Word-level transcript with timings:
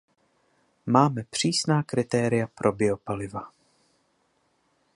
Máme 0.85 1.23
přísná 1.29 1.83
kritéria 1.83 2.47
pro 2.47 2.71
biopaliva. 2.71 3.51